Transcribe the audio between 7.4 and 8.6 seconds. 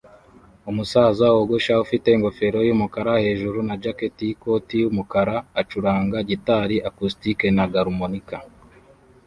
na garmonica